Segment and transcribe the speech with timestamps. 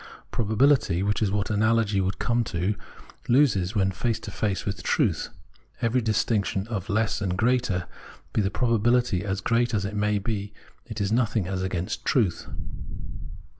[0.31, 2.73] Probability, which is what analogy would come to,
[3.29, 5.29] loses, when face to face with truth,
[5.79, 7.85] every distinction of less and greater;
[8.33, 10.15] be the pro bability as great as it may
[10.87, 12.47] it is nothing as against truth.